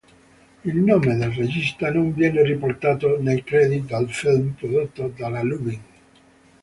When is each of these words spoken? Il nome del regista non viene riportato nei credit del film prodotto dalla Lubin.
Il 0.65 0.77
nome 0.79 1.15
del 1.15 1.31
regista 1.31 1.91
non 1.93 2.11
viene 2.11 2.41
riportato 2.43 3.21
nei 3.21 3.43
credit 3.43 3.83
del 3.85 4.09
film 4.11 4.53
prodotto 4.53 5.13
dalla 5.15 5.43
Lubin. 5.43 5.79